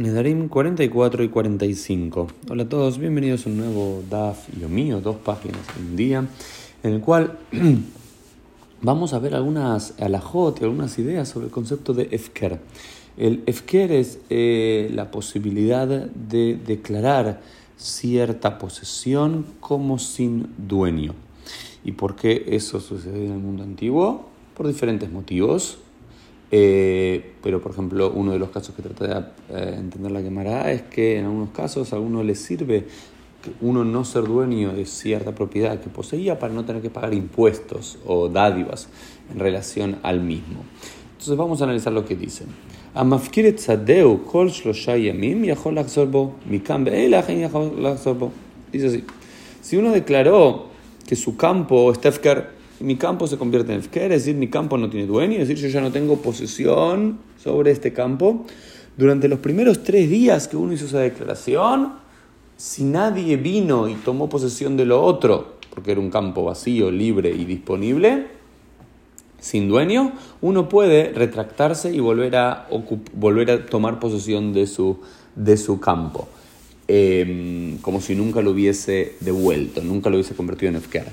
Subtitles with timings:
[0.00, 2.28] Nedarim 44 y 45.
[2.48, 6.26] Hola a todos, bienvenidos a un nuevo DAF yo mío, dos páginas en un día,
[6.82, 7.38] en el cual
[8.80, 12.60] vamos a ver algunas alajot y algunas ideas sobre el concepto de Efker.
[13.18, 17.42] El Efker es eh, la posibilidad de declarar
[17.76, 21.14] cierta posesión como sin dueño.
[21.84, 24.30] ¿Y por qué eso sucede en el mundo antiguo?
[24.56, 25.76] Por diferentes motivos.
[26.52, 30.72] Eh, pero, por ejemplo, uno de los casos que trata de eh, entender la quemará
[30.72, 32.86] es que en algunos casos a uno le sirve
[33.60, 37.98] uno no ser dueño de cierta propiedad que poseía para no tener que pagar impuestos
[38.04, 38.88] o dádivas
[39.32, 40.64] en relación al mismo.
[41.12, 42.44] Entonces vamos a analizar lo que dice.
[48.72, 49.04] Dice así,
[49.62, 50.66] si uno declaró
[51.06, 54.88] que su campo, Stefker, mi campo se convierte en Efker, es decir, mi campo no
[54.88, 58.46] tiene dueño, es decir, yo ya no tengo posesión sobre este campo.
[58.96, 61.94] Durante los primeros tres días que uno hizo esa declaración,
[62.56, 67.30] si nadie vino y tomó posesión de lo otro, porque era un campo vacío, libre
[67.30, 68.26] y disponible,
[69.38, 72.68] sin dueño, uno puede retractarse y volver a,
[73.14, 75.00] volver a tomar posesión de su,
[75.34, 76.28] de su campo.
[76.88, 81.06] Em, como si nunca lo hubiese devuelto, nunca lo hubiese convertido en Efker.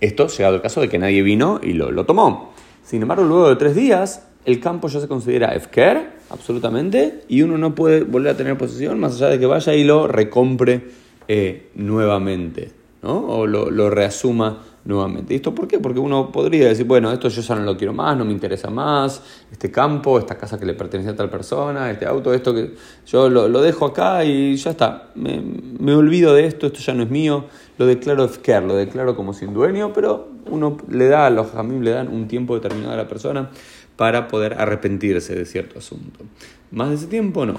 [0.00, 2.52] Esto llegado el caso de que nadie vino y lo, tomó.
[2.84, 7.58] Sin embargo, luego de tres días, el campo ya se considera Efker, absolutamente, y uno
[7.58, 10.82] no puede volver a tener posesión más allá de que vaya y lo recompre
[11.28, 12.72] eh, nuevamente,
[13.02, 13.26] ¿no?
[13.26, 15.34] o lo, lo reasuma nuevamente.
[15.34, 15.78] ¿Y esto por qué?
[15.78, 18.70] Porque uno podría decir, bueno, esto yo ya no lo quiero más, no me interesa
[18.70, 19.20] más,
[19.50, 22.74] este campo, esta casa que le pertenece a tal persona, este auto, esto que
[23.06, 25.42] yo lo, dejo acá y ya está, me,
[25.78, 27.46] me, olvido de esto, esto ya no es mío,
[27.78, 31.80] lo declaro efker, lo declaro como sin dueño, pero uno le da, a los mí
[31.80, 33.50] le dan un tiempo determinado a la persona
[33.96, 36.24] para poder arrepentirse de cierto asunto.
[36.70, 37.58] Más de ese tiempo no.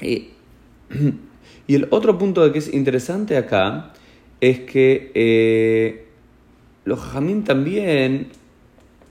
[0.00, 0.30] Y,
[1.66, 3.94] y el otro punto que es interesante acá
[4.42, 6.04] es que eh,
[6.84, 8.26] los jamín también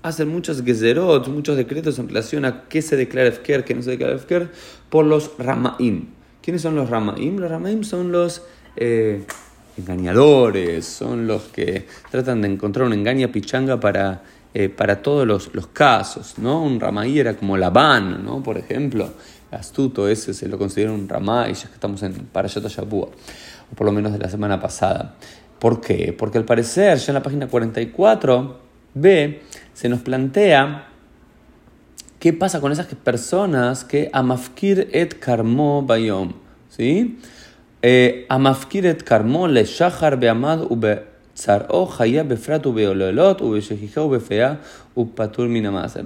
[0.04, 3.92] hacen muchos gezerot, muchos decretos en relación a qué se declara Efker, qué no se
[3.92, 4.52] declara Efker,
[4.90, 6.08] por los Ramaim.
[6.42, 7.38] ¿Quiénes son los Ramaim?
[7.38, 8.42] Los Ramaim son los
[8.76, 9.24] eh,
[9.78, 15.56] engañadores, son los que tratan de encontrar una engaña pichanga para, eh, para todos los,
[15.56, 16.40] los, casos.
[16.40, 16.62] ¿no?
[16.62, 18.44] Un Ramaí era como Labán, ¿no?
[18.44, 19.14] por ejemplo.
[19.52, 22.64] Astuto, ese se lo considera un Ramay, ya que estamos en Parashat
[23.72, 25.16] o por lo menos de la semana pasada.
[25.60, 26.14] ¿Por qué?
[26.18, 29.38] Porque al parecer, ya en la página 44b,
[29.74, 30.88] se nos plantea
[32.20, 36.34] qué pasa con esas personas que amafkir et karmo bayom.
[36.70, 37.20] ¿Sí?
[37.82, 41.12] Eh, amafkir et karmo le shahar beamad ube
[42.28, 42.66] befrat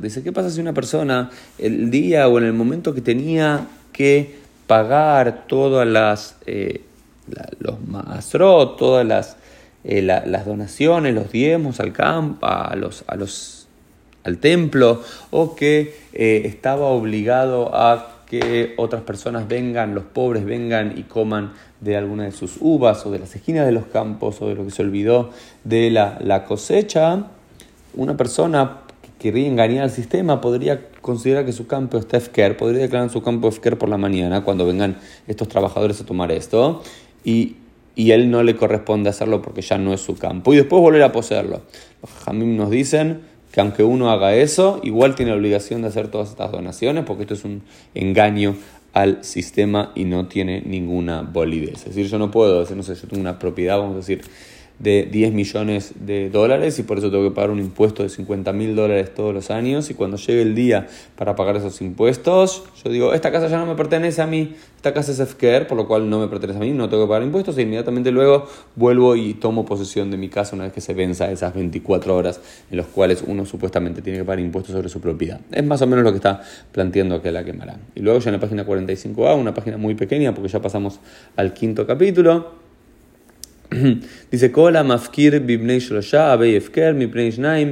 [0.01, 4.39] Dice, ¿qué pasa si una persona el día o en el momento que tenía que
[4.67, 6.81] pagar todas las eh,
[7.59, 9.37] los masrot, todas las,
[9.83, 13.67] eh, las donaciones, los diezmos al campo, a los, a los,
[14.23, 20.97] al templo, o que eh, estaba obligado a que otras personas vengan, los pobres vengan
[20.97, 24.47] y coman de alguna de sus uvas o de las esquinas de los campos o
[24.47, 25.29] de lo que se olvidó
[25.63, 27.27] de la, la cosecha,
[27.93, 32.81] una persona que querría engañar al sistema podría considerar que su campo está Efker, podría
[32.81, 34.97] declarar su campo Efker por la mañana cuando vengan
[35.27, 36.81] estos trabajadores a tomar esto
[37.25, 37.55] y,
[37.95, 40.53] y él no le corresponde hacerlo porque ya no es su campo.
[40.53, 41.61] Y después volver a poseerlo.
[42.01, 43.21] Los jamim nos dicen
[43.51, 47.23] que aunque uno haga eso, igual tiene la obligación de hacer todas estas donaciones porque
[47.23, 47.63] esto es un
[47.93, 48.55] engaño
[48.93, 51.79] al sistema y no tiene ninguna validez.
[51.79, 54.21] Es decir, yo no puedo decir, no sé, yo tengo una propiedad, vamos a decir,
[54.79, 58.51] de 10 millones de dólares y por eso tengo que pagar un impuesto de 50
[58.53, 62.91] mil dólares todos los años y cuando llegue el día para pagar esos impuestos, yo
[62.91, 65.87] digo, esta casa ya no me pertenece a mí, esta casa es FKR, por lo
[65.87, 69.15] cual no me pertenece a mí, no tengo que pagar impuestos e inmediatamente luego vuelvo
[69.15, 72.77] y tomo posesión de mi casa una vez que se venza esas 24 horas en
[72.77, 75.39] las cuales uno supuestamente tiene que pagar impuestos sobre su propiedad.
[75.51, 77.79] Es más o menos lo que está planteando que la quemará.
[77.95, 80.99] Y luego ya en la página 45A, una página muy pequeña porque ya pasamos
[81.35, 82.64] al quinto capítulo,
[84.31, 85.41] Dice, Kola mafkir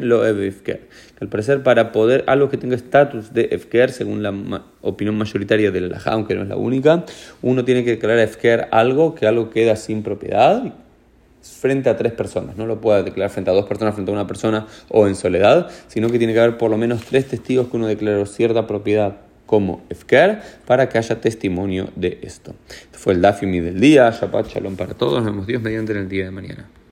[0.02, 0.24] lo.
[0.64, 0.80] Que
[1.20, 5.82] al parecer para poder algo que tenga estatus de efker, según la opinión mayoritaria de
[5.82, 7.06] la aunque no es la única,
[7.42, 10.74] uno tiene que declarar efker algo que algo queda sin propiedad
[11.42, 12.58] frente a tres personas.
[12.58, 15.70] No lo puede declarar frente a dos personas, frente a una persona o en soledad,
[15.88, 19.18] sino que tiene que haber por lo menos tres testigos que uno declaró cierta propiedad
[19.54, 22.56] como Efker para que haya testimonio de esto.
[22.68, 24.10] Este fue el Dafimi del día.
[24.10, 25.22] Shabbat Shalom para todos.
[25.22, 26.68] Nos vemos Dios mediante en el día de mañana.